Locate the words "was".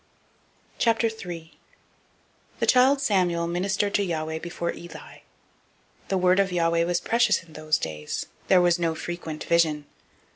6.85-6.99, 8.61-8.79